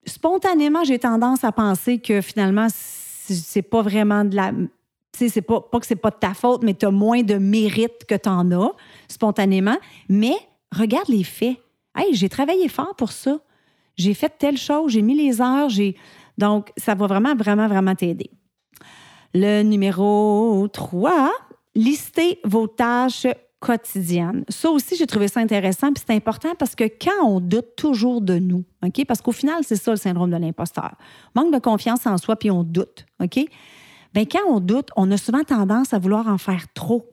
Spontanément, 0.06 0.84
j'ai 0.84 0.98
tendance 0.98 1.44
à 1.44 1.52
penser 1.52 1.98
que 1.98 2.20
finalement, 2.20 2.68
c'est 2.70 3.62
pas 3.62 3.82
vraiment 3.82 4.24
de 4.24 4.36
la. 4.36 4.52
Tu 4.52 4.68
sais, 5.18 5.28
c'est 5.28 5.42
pas, 5.42 5.60
pas 5.60 5.80
que 5.80 5.86
c'est 5.86 5.96
pas 5.96 6.10
de 6.10 6.16
ta 6.16 6.34
faute, 6.34 6.62
mais 6.62 6.74
tu 6.74 6.86
as 6.86 6.90
moins 6.90 7.22
de 7.22 7.34
mérite 7.34 8.04
que 8.08 8.14
tu 8.14 8.28
en 8.28 8.50
as 8.52 8.72
spontanément. 9.08 9.76
Mais 10.08 10.36
regarde 10.72 11.08
les 11.08 11.24
faits. 11.24 11.58
Hey, 11.96 12.14
j'ai 12.14 12.28
travaillé 12.28 12.68
fort 12.68 12.94
pour 12.96 13.12
ça. 13.12 13.40
J'ai 13.96 14.14
fait 14.14 14.32
telle 14.38 14.56
chose, 14.56 14.92
j'ai 14.92 15.02
mis 15.02 15.14
les 15.14 15.40
heures, 15.40 15.68
j'ai. 15.68 15.96
Donc, 16.38 16.72
ça 16.76 16.94
va 16.94 17.06
vraiment, 17.06 17.34
vraiment, 17.34 17.68
vraiment 17.68 17.94
t'aider. 17.94 18.30
Le 19.34 19.62
numéro 19.62 20.66
3, 20.72 21.30
listez 21.74 22.40
vos 22.44 22.66
tâches 22.66 23.26
quotidienne. 23.58 24.44
Ça 24.48 24.70
aussi, 24.70 24.96
j'ai 24.96 25.06
trouvé 25.06 25.28
ça 25.28 25.40
intéressant, 25.40 25.92
puis 25.92 26.02
c'est 26.06 26.14
important 26.14 26.54
parce 26.58 26.74
que 26.74 26.84
quand 26.84 27.26
on 27.26 27.40
doute 27.40 27.76
toujours 27.76 28.22
de 28.22 28.38
nous? 28.38 28.64
Parce 29.06 29.20
qu'au 29.20 29.32
final, 29.32 29.62
c'est 29.62 29.76
ça 29.76 29.90
le 29.90 29.98
syndrome 29.98 30.30
de 30.30 30.36
l'imposteur. 30.36 30.96
Manque 31.34 31.52
de 31.52 31.58
confiance 31.58 32.06
en 32.06 32.16
soi, 32.16 32.36
puis 32.36 32.50
on 32.50 32.64
doute? 32.64 33.04
Bien, 33.18 34.24
quand 34.24 34.48
on 34.48 34.60
doute, 34.60 34.88
on 34.96 35.10
a 35.10 35.18
souvent 35.18 35.44
tendance 35.44 35.92
à 35.92 35.98
vouloir 35.98 36.26
en 36.26 36.38
faire 36.38 36.72
trop, 36.72 37.06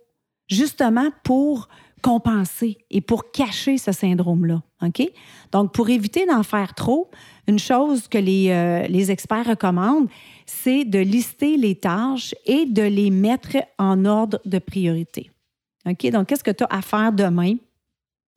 justement 0.47 1.09
pour 1.25 1.67
compenser 2.01 2.77
et 2.89 3.01
pour 3.01 3.31
cacher 3.31 3.77
ce 3.77 3.91
syndrome-là, 3.91 4.61
OK? 4.83 5.09
Donc, 5.51 5.73
pour 5.73 5.89
éviter 5.89 6.25
d'en 6.25 6.43
faire 6.43 6.73
trop, 6.73 7.09
une 7.47 7.59
chose 7.59 8.07
que 8.07 8.17
les, 8.17 8.49
euh, 8.49 8.87
les 8.87 9.11
experts 9.11 9.47
recommandent, 9.47 10.09
c'est 10.45 10.85
de 10.85 10.99
lister 10.99 11.57
les 11.57 11.75
tâches 11.75 12.35
et 12.45 12.65
de 12.65 12.83
les 12.83 13.09
mettre 13.09 13.57
en 13.77 14.05
ordre 14.05 14.39
de 14.45 14.59
priorité. 14.59 15.31
OK? 15.85 16.09
Donc, 16.11 16.27
qu'est-ce 16.27 16.43
que 16.43 16.51
tu 16.51 16.63
as 16.63 16.67
à 16.69 16.81
faire 16.81 17.11
demain? 17.11 17.55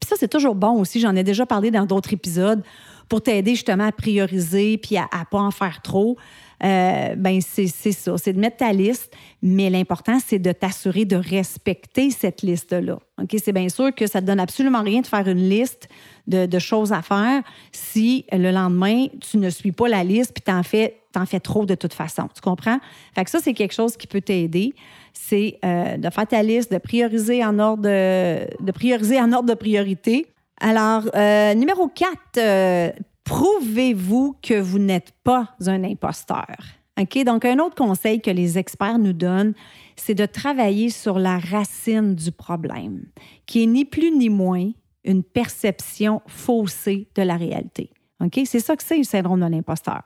Puis 0.01 0.09
ça, 0.09 0.17
c'est 0.19 0.29
toujours 0.29 0.55
bon 0.55 0.81
aussi. 0.81 0.99
J'en 1.01 1.15
ai 1.15 1.23
déjà 1.23 1.45
parlé 1.45 1.71
dans 1.71 1.85
d'autres 1.85 2.13
épisodes 2.13 2.63
pour 3.09 3.23
t'aider 3.23 3.55
justement 3.55 3.87
à 3.87 3.93
prioriser 3.93 4.79
puis 4.79 4.97
à 4.97 5.03
ne 5.03 5.25
pas 5.31 5.41
en 5.41 5.51
faire 5.51 5.83
trop. 5.83 6.17
Euh, 6.63 7.15
ben 7.17 7.41
c'est 7.41 7.67
ça, 7.67 8.19
c'est 8.19 8.35
de 8.35 8.39
mettre 8.39 8.59
ta 8.59 8.73
liste, 8.73 9.13
mais 9.43 9.71
l'important, 9.71 10.19
c'est 10.25 10.39
de 10.39 10.53
t'assurer 10.53 11.07
de 11.07 11.17
respecter 11.17 12.11
cette 12.11 12.43
liste-là. 12.43 12.99
OK? 13.21 13.37
C'est 13.43 13.53
bien 13.53 13.69
sûr 13.71 13.95
que 13.95 14.07
ça 14.07 14.21
ne 14.21 14.27
te 14.27 14.31
donne 14.31 14.41
absolument 14.41 14.83
rien 14.83 15.01
de 15.01 15.07
faire 15.07 15.27
une 15.27 15.49
liste 15.49 15.89
de, 16.27 16.59
choses 16.59 16.93
à 16.93 17.03
faire 17.03 17.43
si 17.73 18.25
le 18.31 18.51
lendemain, 18.53 19.07
tu 19.21 19.39
ne 19.39 19.51
suis 19.51 19.73
pas 19.73 19.89
la 19.89 20.05
liste 20.05 20.33
puis 20.33 20.43
tu 20.45 20.53
en 20.53 20.63
fais, 20.63 21.01
en 21.17 21.27
fais 21.27 21.41
trop 21.41 21.65
de 21.65 21.75
toute 21.75 21.95
façon. 21.95 22.29
Tu 22.35 22.41
comprends? 22.41 22.79
Fait 23.15 23.25
que 23.25 23.31
ça, 23.31 23.39
c'est 23.43 23.55
quelque 23.55 23.75
chose 23.75 23.97
qui 23.97 24.07
peut 24.07 24.21
t'aider. 24.21 24.75
C'est 25.13 25.59
euh, 25.65 25.97
de 25.97 26.11
faire 26.11 26.27
ta 26.27 26.43
liste, 26.43 26.73
de 26.73 26.79
prioriser 26.79 27.45
en 27.45 27.59
ordre 27.59 27.83
de, 27.83 28.73
prioriser 28.73 29.19
en 29.19 29.33
ordre 29.33 29.49
de 29.49 29.55
priorité. 29.55 30.27
Alors, 30.61 31.05
euh, 31.17 31.55
numéro 31.55 31.89
4, 31.89 32.93
prouvez-vous 33.31 34.35
que 34.43 34.61
vous 34.61 34.81
n'êtes 34.81 35.13
pas 35.23 35.55
un 35.65 35.85
imposteur? 35.85 36.57
OK? 37.01 37.23
Donc, 37.23 37.45
un 37.45 37.61
autre 37.61 37.77
conseil 37.77 38.21
que 38.21 38.31
les 38.31 38.59
experts 38.59 38.99
nous 38.99 39.13
donnent, 39.13 39.55
c'est 39.95 40.17
de 40.17 40.27
travailler 40.27 40.91
sur 40.91 41.21
la 41.21 41.39
racine 41.39 42.17
du 42.17 42.33
problème, 42.33 43.05
qui 43.47 43.63
est 43.63 43.67
ni 43.67 43.85
plus 43.85 44.11
ni 44.11 44.29
moins 44.29 44.73
une 45.05 45.23
perception 45.23 46.23
faussée 46.27 47.07
de 47.15 47.23
la 47.23 47.37
réalité. 47.37 47.91
OK? 48.21 48.41
C'est 48.47 48.59
ça 48.59 48.75
que 48.75 48.83
c'est 48.83 48.99
le 48.99 49.05
syndrome 49.05 49.41
de 49.41 49.47
l'imposteur. 49.47 50.03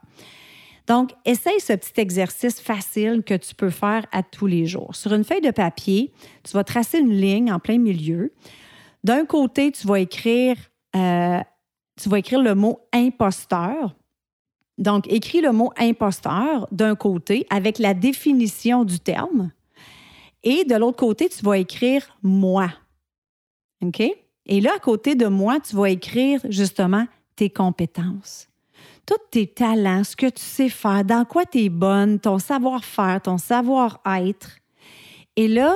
Donc, 0.85 1.09
essaye 1.25 1.59
ce 1.59 1.73
petit 1.73 1.99
exercice 1.99 2.61
facile 2.61 3.23
que 3.25 3.33
tu 3.33 3.55
peux 3.55 3.71
faire 3.71 4.05
à 4.11 4.21
tous 4.21 4.45
les 4.45 4.67
jours. 4.67 4.95
Sur 4.95 5.15
une 5.15 5.23
feuille 5.23 5.41
de 5.41 5.49
papier, 5.49 6.13
tu 6.43 6.53
vas 6.53 6.63
tracer 6.63 6.99
une 6.99 7.11
ligne 7.11 7.51
en 7.51 7.57
plein 7.57 7.79
milieu. 7.79 8.33
D'un 9.03 9.25
côté, 9.25 9.71
tu 9.71 9.87
vas 9.87 9.99
écrire 9.99 10.57
euh, 10.95 11.39
tu 12.01 12.09
vas 12.09 12.19
écrire 12.19 12.41
le 12.41 12.55
mot 12.55 12.79
imposteur. 12.93 13.95
Donc, 14.77 15.07
écris 15.11 15.41
le 15.41 15.51
mot 15.51 15.71
imposteur 15.77 16.67
d'un 16.71 16.95
côté 16.95 17.47
avec 17.49 17.79
la 17.79 17.93
définition 17.93 18.83
du 18.83 18.99
terme. 18.99 19.51
Et 20.43 20.65
de 20.65 20.75
l'autre 20.75 20.97
côté, 20.97 21.29
tu 21.29 21.43
vas 21.43 21.57
écrire 21.57 22.05
moi. 22.21 22.69
OK? 23.81 24.01
Et 24.47 24.61
là, 24.61 24.71
à 24.75 24.79
côté 24.79 25.15
de 25.15 25.27
moi, 25.27 25.59
tu 25.59 25.75
vas 25.75 25.89
écrire 25.89 26.41
justement 26.49 27.07
tes 27.35 27.49
compétences. 27.49 28.47
Tous 29.05 29.15
tes 29.31 29.47
talents, 29.47 30.03
ce 30.03 30.15
que 30.15 30.27
tu 30.27 30.41
sais 30.41 30.69
faire, 30.69 31.03
dans 31.03 31.25
quoi 31.25 31.45
tu 31.45 31.59
es 31.59 31.69
bonne, 31.69 32.19
ton 32.19 32.39
savoir-faire, 32.39 33.21
ton 33.21 33.37
savoir-être. 33.37 34.57
Et 35.35 35.47
là, 35.47 35.75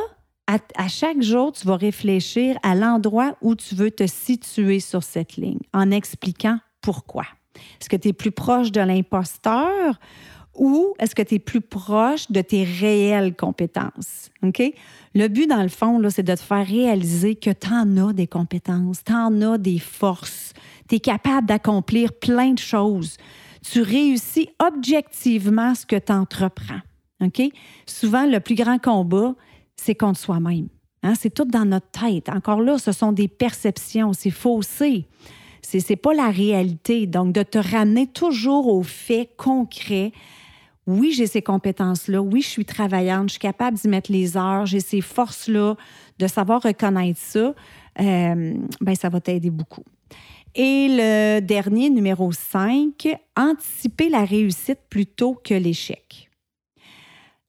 à, 0.76 0.88
chaque 0.88 1.22
jour, 1.22 1.52
tu 1.52 1.68
vas 1.68 1.76
réfléchir 1.76 2.58
à 2.64 2.74
l'endroit 2.74 3.38
où 3.42 3.56
tu 3.56 3.76
veux 3.76 3.92
te 3.92 4.08
situer 4.08 4.80
sur 4.80 5.04
cette 5.04 5.36
ligne 5.36 5.60
en 5.74 5.92
expliquant 5.92 6.58
pourquoi. 6.82 7.26
Est-ce 7.80 7.90
que 7.90 7.96
tu 7.96 8.10
es 8.10 8.14
plus 8.14 8.32
proche 8.32 8.72
de 8.72 8.82
l'imposteur 8.82 10.00
ou 10.56 10.94
est-ce 11.00 11.14
que 11.14 11.22
tu 11.22 11.36
es 11.36 11.40
plus 11.40 11.62
proche 11.62 12.32
de 12.32 12.42
tes 12.42 12.64
réelles 12.64 13.36
compétences? 13.36 14.30
Le 14.42 15.28
but, 15.28 15.48
dans 15.48 15.62
le 15.62 15.70
fond, 15.70 16.02
c'est 16.10 16.24
de 16.24 16.36
te 16.36 16.42
faire 16.42 16.66
réaliser 16.66 17.36
que 17.36 17.52
tu 17.52 17.72
en 17.72 18.10
as 18.10 18.14
des 18.14 18.28
compétences, 18.28 19.04
tu 19.04 19.14
en 19.14 19.42
as 19.42 19.58
des 19.58 19.80
forces, 19.80 20.54
tu 20.88 20.96
es 20.96 21.00
capable 21.00 21.48
d'accomplir 21.48 22.12
plein 22.14 22.54
de 22.54 22.60
choses. 22.60 23.18
Tu 23.62 23.82
réussis 23.82 24.50
objectivement 24.60 25.76
ce 25.76 25.86
que 25.86 25.98
tu 25.98 26.12
entreprends. 26.12 26.80
Souvent, 27.86 28.26
le 28.26 28.40
plus 28.40 28.56
grand 28.56 28.80
combat, 28.80 29.36
c'est 29.80 29.96
contre 29.96 30.20
soi-même. 30.20 30.68
Hein? 31.04 31.14
C'est 31.20 31.34
tout 31.34 31.46
dans 31.46 31.66
notre 31.66 31.90
tête. 31.90 32.30
Encore 32.30 32.62
là, 32.62 32.78
ce 32.78 32.92
sont 32.92 33.12
des 33.12 33.28
perceptions, 33.28 34.14
c'est 34.14 34.30
faussé. 34.30 35.06
C'est 35.62 35.88
n'est 35.90 35.96
pas 35.96 36.14
la 36.14 36.30
réalité. 36.30 37.06
Donc, 37.06 37.34
de 37.34 37.44
te 37.44 37.58
ramener 37.58 38.08
toujours 38.08 38.68
aux 38.68 38.84
faits 38.84 39.30
concrets. 39.38 40.12
Oui, 40.88 41.12
j'ai 41.12 41.28
ces 41.28 41.42
compétences-là. 41.42 42.22
Oui, 42.22 42.42
je 42.42 42.48
suis 42.48 42.66
travaillante. 42.66 43.30
Je 43.30 43.34
suis 43.34 43.40
capable 43.40 43.78
d'y 43.78 43.88
mettre 43.88 44.12
les 44.12 44.36
heures. 44.38 44.66
J'ai 44.66 44.80
ces 44.80 45.02
forces-là. 45.02 45.76
De 46.18 46.28
savoir 46.28 46.64
reconnaître 46.64 47.20
ça, 47.20 47.54
euh, 48.02 48.54
ben, 48.82 48.96
ça 48.96 49.10
va 49.10 49.22
t'aider 49.22 49.50
beaucoup. 49.50 49.84
Et 50.56 50.88
le 50.90 51.40
dernier, 51.42 51.90
numéro 51.90 52.32
5, 52.32 53.08
anticiper 53.38 54.10
la 54.10 54.26
réussite 54.26 54.80
plutôt 54.90 55.36
que 55.36 55.54
l'échec. 55.54 56.29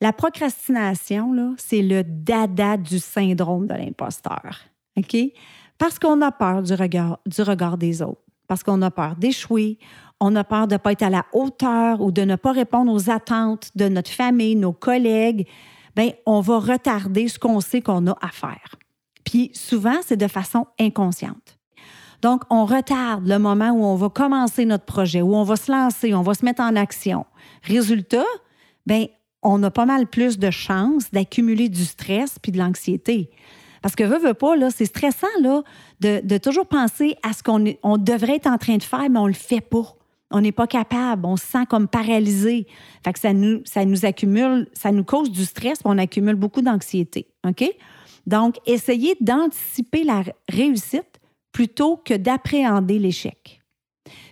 La 0.01 0.13
procrastination, 0.13 1.55
c'est 1.59 1.83
le 1.83 2.03
dada 2.05 2.77
du 2.77 2.99
syndrome 2.99 3.67
de 3.67 3.75
l'imposteur. 3.75 4.57
OK? 4.97 5.17
Parce 5.77 5.99
qu'on 5.99 6.21
a 6.23 6.33
peur 6.33 6.63
du 6.63 6.75
regard, 6.75 7.19
du 7.27 7.43
regard 7.43 7.77
des 7.77 8.03
autres, 8.03 8.23
parce 8.47 8.63
qu'on 8.63 8.81
a 8.83 8.91
peur 8.91 9.17
d'échouer, 9.17 9.79
on 10.21 10.35
a 10.37 10.45
peur 10.45 10.67
de 10.69 10.75
ne 10.75 10.79
pas 10.79 10.93
être 10.93 11.03
à 11.03 11.11
la 11.11 11.25
hauteur 11.33 12.01
ou 12.01 12.13
de 12.13 12.23
ne 12.23 12.37
pas 12.37 12.53
répondre 12.53 12.93
aux 12.93 13.11
attentes 13.11 13.71
de 13.75 13.89
notre 13.89 14.11
famille, 14.11 14.57
nos 14.57 14.73
collègues, 14.73 15.47
bien, 15.97 16.11
on 16.27 16.41
va 16.41 16.59
retarder 16.59 17.29
ce 17.29 17.39
qu'on 17.39 17.61
sait 17.61 17.81
qu'on 17.81 18.07
a 18.07 18.17
à 18.21 18.29
faire. 18.29 18.77
Puis 19.25 19.51
souvent, 19.55 19.97
c'est 20.03 20.17
de 20.17 20.29
façon 20.29 20.67
inconsciente. 20.79 21.59
Donc, 22.23 22.43
on 22.51 22.67
retarde 22.67 23.27
le 23.27 23.39
moment 23.39 23.71
où 23.71 23.85
on 23.85 23.97
va 23.97 24.11
commencer 24.11 24.67
notre 24.67 24.85
projet, 24.85 25.23
où 25.23 25.35
on 25.35 25.45
va 25.45 25.57
se 25.57 25.73
lancer, 25.73 26.15
on 26.15 26.23
va 26.23 26.35
se 26.35 26.45
mettre 26.45 26.63
en 26.63 26.77
action. 26.77 27.25
Résultat, 27.63 28.25
bien, 28.85 29.07
on 29.43 29.63
a 29.63 29.71
pas 29.71 29.87
mal 29.87 30.07
plus 30.07 30.39
de 30.39 30.51
chances 30.51 31.11
d'accumuler 31.11 31.69
du 31.69 31.85
stress 31.85 32.39
puis 32.41 32.53
de 32.53 32.59
l'anxiété. 32.59 33.31
Parce 33.83 33.97
que 33.97 34.05
veut, 34.05 34.19
veut 34.19 34.35
pas, 34.35 34.57
là, 34.57 34.71
c'est 34.71 34.85
stressant 34.85 35.27
là, 35.41 35.63
de, 36.01 36.39
toujours 36.39 36.67
penser 36.67 37.17
à 37.23 37.33
ce 37.33 37.43
qu'on 37.43 37.65
on 37.83 37.97
devrait 37.97 38.37
être 38.37 38.47
en 38.47 38.59
train 38.59 38.77
de 38.77 38.83
faire, 38.83 39.09
mais 39.09 39.19
on 39.19 39.27
le 39.27 39.33
fait 39.33 39.63
pas. 39.63 39.95
On 40.31 40.43
n'est 40.43 40.53
pas 40.53 40.67
capable, 40.67 41.27
on 41.27 41.37
se 41.37 41.47
sent 41.47 41.67
comme 41.69 41.89
paralysé. 41.89 42.67
Fait 43.05 43.13
que 43.13 43.19
ça 43.19 43.33
nous, 43.33 43.63
ça 43.65 43.85
nous 43.85 44.05
accumule, 44.05 44.69
ça 44.75 44.93
nous 44.93 45.03
cause 45.03 45.31
du 45.31 45.45
stress, 45.45 45.79
puis 45.79 45.87
on 45.87 45.99
accumule 45.99 46.37
beaucoup 46.37 46.63
d'anxiété. 46.63 47.27
OK? 47.47 47.65
Donc, 48.27 48.57
essayez 48.67 49.17
d'anticiper 49.21 50.05
la 50.05 50.23
réussite 50.49 51.21
plutôt 51.53 51.97
que 51.97 52.15
d'appréhender 52.15 52.99
l'échec. 52.99 53.60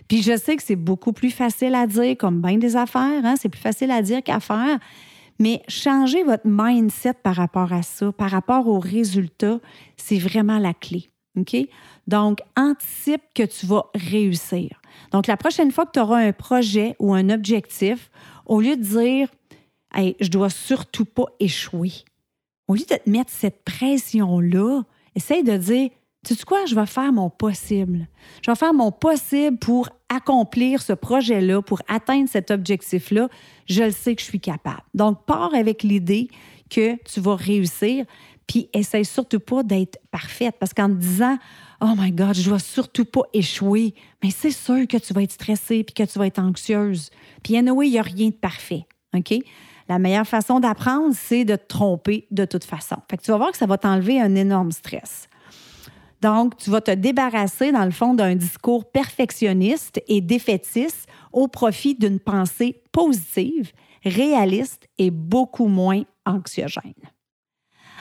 Puis 0.09 0.23
je 0.23 0.35
sais 0.35 0.57
que 0.57 0.63
c'est 0.63 0.75
beaucoup 0.75 1.13
plus 1.13 1.29
facile 1.29 1.75
à 1.75 1.87
dire, 1.87 2.17
comme 2.17 2.41
bien 2.41 2.57
des 2.57 2.75
affaires, 2.75 3.23
hein? 3.23 3.35
c'est 3.39 3.47
plus 3.47 3.61
facile 3.61 3.91
à 3.91 4.01
dire 4.01 4.21
qu'à 4.23 4.41
faire. 4.41 4.79
Mais 5.39 5.61
changer 5.69 6.23
votre 6.23 6.45
mindset 6.45 7.13
par 7.13 7.35
rapport 7.35 7.71
à 7.71 7.83
ça, 7.83 8.11
par 8.11 8.31
rapport 8.31 8.67
aux 8.67 8.79
résultats, 8.79 9.59
c'est 9.95 10.17
vraiment 10.17 10.57
la 10.57 10.73
clé. 10.73 11.09
OK? 11.37 11.55
Donc, 12.07 12.39
anticipe 12.57 13.21
que 13.35 13.43
tu 13.43 13.67
vas 13.67 13.85
réussir. 13.93 14.81
Donc, 15.11 15.27
la 15.27 15.37
prochaine 15.37 15.71
fois 15.71 15.85
que 15.85 15.91
tu 15.93 15.99
auras 15.99 16.17
un 16.17 16.33
projet 16.33 16.95
ou 16.99 17.13
un 17.13 17.29
objectif, 17.29 18.09
au 18.47 18.59
lieu 18.59 18.75
de 18.75 18.81
dire 18.81 19.29
hey, 19.93 20.15
je 20.19 20.29
dois 20.29 20.49
surtout 20.49 21.05
pas 21.05 21.25
échouer, 21.39 21.91
au 22.67 22.73
lieu 22.73 22.81
de 22.81 22.95
te 22.95 23.09
mettre 23.09 23.31
cette 23.31 23.63
pression-là, 23.63 24.81
essaye 25.15 25.43
de 25.43 25.55
dire 25.55 25.89
tu 26.25 26.35
sais 26.35 26.43
quoi, 26.43 26.65
je 26.65 26.75
vais 26.75 26.85
faire 26.85 27.13
mon 27.13 27.29
possible. 27.29 28.07
Je 28.41 28.51
vais 28.51 28.55
faire 28.55 28.73
mon 28.73 28.91
possible 28.91 29.57
pour 29.57 29.89
accomplir 30.09 30.81
ce 30.81 30.93
projet-là, 30.93 31.61
pour 31.61 31.81
atteindre 31.87 32.27
cet 32.27 32.51
objectif-là. 32.51 33.29
Je 33.67 33.83
le 33.83 33.91
sais 33.91 34.15
que 34.15 34.21
je 34.21 34.27
suis 34.27 34.39
capable. 34.39 34.81
Donc, 34.93 35.25
pars 35.25 35.53
avec 35.53 35.83
l'idée 35.83 36.29
que 36.69 36.95
tu 37.03 37.19
vas 37.19 37.35
réussir, 37.35 38.05
puis 38.47 38.67
essaye 38.73 39.05
surtout 39.05 39.39
pas 39.39 39.63
d'être 39.63 39.99
parfaite. 40.11 40.55
Parce 40.59 40.73
qu'en 40.73 40.89
te 40.89 40.95
disant, 40.95 41.37
oh 41.81 41.93
my 41.97 42.11
God, 42.11 42.33
je 42.33 42.49
dois 42.49 42.59
surtout 42.59 43.05
pas 43.05 43.21
échouer, 43.31 43.93
mais 44.23 44.31
c'est 44.31 44.51
sûr 44.51 44.87
que 44.87 44.97
tu 44.97 45.13
vas 45.13 45.21
être 45.21 45.31
stressée 45.31 45.83
puis 45.83 45.93
que 45.93 46.11
tu 46.11 46.17
vas 46.17 46.27
être 46.27 46.39
anxieuse. 46.39 47.11
Puis, 47.43 47.55
anyway, 47.55 47.87
il 47.87 47.91
n'y 47.91 47.99
a 47.99 48.03
rien 48.03 48.29
de 48.29 48.33
parfait. 48.33 48.85
OK? 49.15 49.35
La 49.87 49.99
meilleure 49.99 50.27
façon 50.27 50.59
d'apprendre, 50.59 51.13
c'est 51.15 51.45
de 51.45 51.55
te 51.55 51.67
tromper 51.67 52.27
de 52.31 52.45
toute 52.45 52.63
façon. 52.63 52.97
Fait 53.09 53.17
que 53.17 53.23
tu 53.23 53.31
vas 53.31 53.37
voir 53.37 53.51
que 53.51 53.57
ça 53.57 53.65
va 53.65 53.77
t'enlever 53.77 54.19
un 54.19 54.35
énorme 54.35 54.71
stress. 54.71 55.28
Donc, 56.21 56.57
tu 56.57 56.69
vas 56.69 56.81
te 56.81 56.91
débarrasser, 56.91 57.71
dans 57.71 57.85
le 57.85 57.91
fond, 57.91 58.13
d'un 58.13 58.35
discours 58.35 58.91
perfectionniste 58.91 60.01
et 60.07 60.21
défaitiste 60.21 61.07
au 61.31 61.47
profit 61.47 61.95
d'une 61.95 62.19
pensée 62.19 62.81
positive, 62.91 63.71
réaliste 64.03 64.87
et 64.97 65.11
beaucoup 65.11 65.67
moins 65.67 66.03
anxiogène. 66.25 66.93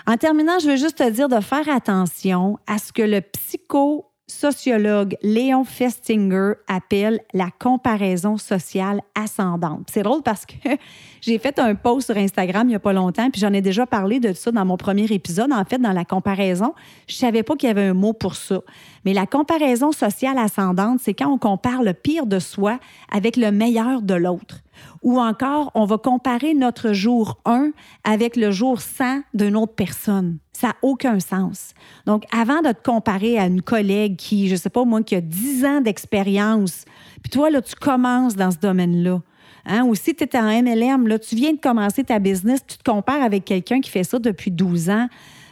En 0.07 0.17
terminant, 0.17 0.59
je 0.59 0.71
veux 0.71 0.77
juste 0.77 0.99
te 0.99 1.11
dire 1.11 1.29
de 1.29 1.41
faire 1.41 1.69
attention 1.69 2.59
à 2.67 2.79
ce 2.79 2.93
que 2.93 3.03
le 3.03 3.21
psycho 3.21 4.07
sociologue 4.29 5.17
Léon 5.23 5.65
Festinger 5.65 6.53
appelle 6.69 7.21
la 7.33 7.49
comparaison 7.59 8.37
sociale 8.37 9.01
ascendante. 9.15 9.89
C'est 9.91 10.03
drôle 10.03 10.23
parce 10.23 10.47
que 10.47 10.55
j'ai 11.21 11.39
fait 11.39 11.59
un 11.59 11.75
post 11.75 12.07
sur 12.07 12.17
Instagram 12.17 12.67
il 12.67 12.71
n'y 12.71 12.77
a 12.77 12.81
pas 12.81 12.93
longtemps, 12.93 13.31
puis 13.31 13.41
j'en 13.41 13.53
ai 13.53 13.63
déjà 13.63 13.87
parlé 13.87 14.21
de 14.21 14.33
ça 14.33 14.53
dans 14.53 14.65
mon 14.65 14.77
premier 14.77 15.07
épisode. 15.07 15.53
En 15.53 15.65
fait, 15.65 15.79
dans 15.79 15.93
la 15.93 16.05
comparaison, 16.05 16.75
je 17.09 17.15
savais 17.15 17.43
pas 17.43 17.57
qu'il 17.57 17.69
y 17.69 17.71
avait 17.71 17.87
un 17.89 17.95
mot 17.95 18.13
pour 18.13 18.37
ça. 18.37 18.61
Mais 19.05 19.15
la 19.15 19.27
comparaison 19.27 19.93
sociale 19.93 20.39
ascendante, 20.39 21.01
c'est 21.03 21.15
quand 21.15 21.33
on 21.33 21.39
compare 21.39 21.83
le 21.83 21.95
pire 21.95 22.27
de 22.27 22.39
soi 22.39 22.79
avec 23.11 23.37
le 23.37 23.51
meilleur 23.51 24.03
de 24.03 24.15
l'autre. 24.15 24.61
Ou 25.03 25.21
encore, 25.21 25.71
on 25.75 25.85
va 25.85 25.99
comparer 25.99 26.55
notre 26.55 26.93
jour 26.93 27.39
1 27.45 27.71
avec 28.05 28.37
le 28.37 28.51
jour 28.51 28.81
100 28.81 29.21
d'une 29.35 29.57
autre 29.57 29.75
personne. 29.75 30.39
Ça 30.53 30.69
n'a 30.69 30.77
aucun 30.83 31.21
sens. 31.21 31.73
Donc, 32.07 32.25
avant 32.33 32.63
de 32.63 32.73
te 32.73 32.83
comparer 32.83 33.39
à 33.39 33.47
une 33.47 33.63
collègue 33.63 34.17
qui, 34.17 34.49
je 34.49 34.55
ne 34.55 34.59
sais 34.59 34.71
pas 34.71 34.85
moi, 34.85 35.03
qui 35.03 35.15
a 35.15 35.21
10 35.21 35.65
ans 35.65 35.81
d'expérience, 35.81 36.85
puis 37.23 37.31
toi, 37.31 37.51
là, 37.51 37.63
tu 37.63 37.75
commences 37.77 38.35
dans 38.35 38.51
ce 38.51 38.59
domaine-là. 38.59 39.21
Hein? 39.67 39.85
Ou 39.85 39.95
si 39.95 40.15
tu 40.15 40.25
es 40.25 40.37
en 40.37 40.63
MLM, 40.63 41.07
là, 41.07 41.19
tu 41.19 41.37
viens 41.37 41.53
de 41.53 41.61
commencer 41.61 42.03
ta 42.03 42.19
business, 42.19 42.61
tu 42.67 42.79
te 42.79 42.91
compares 42.91 43.23
avec 43.23 43.45
quelqu'un 43.45 43.81
qui 43.81 43.91
fait 43.91 44.05
ça 44.05 44.19
depuis 44.19 44.51
12 44.51 44.91
ans, 44.91 45.09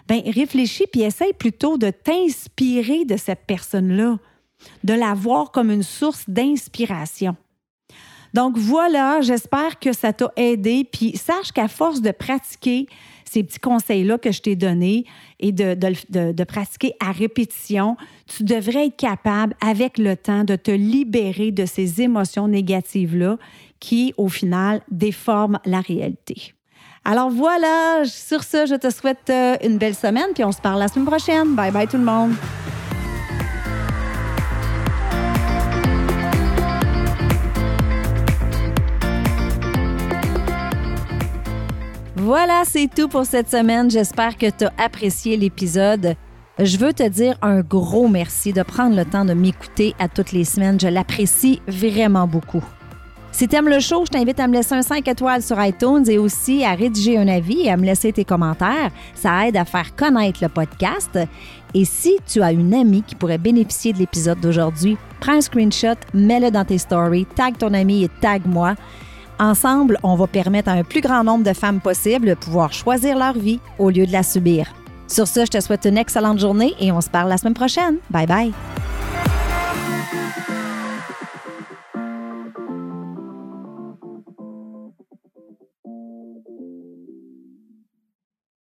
bien, 0.09 0.23
réfléchis 0.25 0.87
puis 0.91 1.03
essaye 1.03 1.33
plutôt 1.35 1.79
de 1.79 1.91
t'inspirer 1.91 3.05
de 3.05 3.17
cette 3.17 3.45
personne-là, 3.47 4.19
de 4.85 4.95
la 4.95 5.15
voir 5.15 5.51
comme 5.51 5.71
une 5.71 5.83
source 5.83 6.25
d'inspiration. 6.29 7.37
Donc 8.35 8.59
voilà, 8.59 9.21
j'espère 9.21 9.79
que 9.79 9.93
ça 9.93 10.13
t'a 10.13 10.33
aidé. 10.37 10.89
Puis 10.91 11.17
sache 11.17 11.53
qu'à 11.53 11.69
force 11.69 12.01
de 12.01 12.11
pratiquer 12.11 12.87
ces 13.29 13.43
petits 13.43 13.59
conseils-là 13.59 14.19
que 14.19 14.33
je 14.33 14.41
t'ai 14.41 14.57
donnés 14.57 15.05
et 15.41 15.53
de, 15.53 15.75
de, 15.75 16.45
pratiquer 16.45 16.95
à 17.01 17.13
répétition, 17.13 17.97
tu 18.27 18.45
devrais 18.45 18.87
être 18.87 18.97
capable, 18.97 19.55
avec 19.61 19.99
le 19.99 20.17
temps, 20.17 20.45
de 20.45 20.57
te 20.57 20.71
libérer 20.71 21.51
de 21.51 21.67
ces 21.67 22.01
émotions 22.01 22.49
négatives-là 22.49 23.37
qui, 23.81 24.15
au 24.17 24.29
final, 24.29 24.81
déforment 24.91 25.59
la 25.65 25.81
réalité. 25.81 26.55
Alors 27.05 27.31
voilà, 27.31 28.05
sur 28.05 28.43
ce, 28.43 28.67
je 28.67 28.75
te 28.75 28.91
souhaite 28.91 29.31
euh, 29.31 29.57
une 29.63 29.79
belle 29.79 29.95
semaine, 29.95 30.29
puis 30.35 30.45
on 30.45 30.53
se 30.53 30.61
parle 30.61 30.81
la 30.81 30.89
semaine 30.89 31.07
prochaine. 31.07 31.55
Bye 31.55 31.71
bye 31.71 31.87
tout 31.87 31.99
le 31.99 32.05
monde. 32.05 32.33
Voilà, 42.27 42.65
c'est 42.65 42.91
tout 42.93 43.07
pour 43.07 43.25
cette 43.25 43.49
semaine. 43.49 43.89
J'espère 43.89 44.37
que 44.37 44.51
tu 44.51 44.65
as 44.65 44.73
apprécié 44.85 45.37
l'épisode. 45.37 46.17
Je 46.59 46.77
veux 46.77 46.93
te 46.93 47.09
dire 47.09 47.39
un 47.41 47.61
gros 47.61 48.09
merci 48.09 48.53
de 48.53 48.65
prendre 48.65 48.97
le 48.97 49.05
temps 49.05 49.25
de 49.25 49.33
m'écouter 49.33 49.95
à 50.01 50.09
toutes 50.09 50.33
les 50.33 50.43
semaines. 50.43 50.81
Je 50.81 50.89
l'apprécie 50.89 51.63
vraiment 51.69 52.27
beaucoup. 52.27 52.65
Si 53.31 53.47
tu 53.47 53.55
aimes 53.55 53.69
le 53.69 53.79
show, 53.79 54.05
je 54.05 54.11
t'invite 54.11 54.41
à 54.41 54.49
me 54.49 54.55
laisser 54.55 54.75
un 54.75 54.83
5 54.83 55.07
étoiles 55.07 55.41
sur 55.41 55.63
iTunes 55.63 56.03
et 56.09 56.19
aussi 56.19 56.65
à 56.65 56.75
rédiger 56.75 57.17
un 57.17 57.29
avis 57.29 57.61
et 57.61 57.71
à 57.71 57.77
me 57.77 57.85
laisser 57.85 58.13
tes 58.13 58.25
commentaires. 58.25 58.91
Ça 59.15 59.47
aide 59.47 59.57
à 59.57 59.65
faire 59.65 59.95
connaître 59.95 60.41
le 60.43 60.49
podcast. 60.49 61.17
Et 61.75 61.85
si 61.85 62.17
tu 62.27 62.43
as 62.43 62.51
une 62.51 62.75
amie 62.75 63.05
qui 63.05 63.15
pourrait 63.15 63.39
bénéficier 63.39 63.93
de 63.93 63.99
l'épisode 63.99 64.41
d'aujourd'hui, 64.41 64.99
prends 65.21 65.35
un 65.35 65.41
screenshot, 65.41 65.95
mets-le 66.13 66.51
dans 66.51 66.65
tes 66.65 66.79
stories, 66.79 67.27
tag 67.37 67.57
ton 67.57 67.73
ami 67.73 68.03
et 68.03 68.11
tag 68.21 68.43
moi. 68.47 68.75
Ensemble, 69.39 69.99
on 70.03 70.15
va 70.17 70.27
permettre 70.27 70.71
à 70.71 70.73
un 70.73 70.83
plus 70.83 71.01
grand 71.01 71.23
nombre 71.23 71.45
de 71.45 71.53
femmes 71.53 71.81
possible 71.81 72.29
de 72.29 72.35
pouvoir 72.35 72.73
choisir 72.73 73.19
leur 73.19 73.35
vie 73.35 73.61
au 73.79 73.91
lieu 73.91 74.07
de 74.07 74.13
la 74.13 74.23
subir. 74.23 74.67
Sur 75.09 75.29
ce, 75.29 75.45
je 75.45 75.51
te 75.51 75.61
souhaite 75.61 75.85
une 75.85 75.99
excellente 75.99 76.39
journée 76.39 76.75
et 76.81 76.91
on 76.91 77.01
se 77.01 77.11
parle 77.11 77.29
la 77.29 77.37
semaine 77.37 77.55
prochaine. 77.55 77.97
Bye 78.11 78.27
bye. 78.27 78.53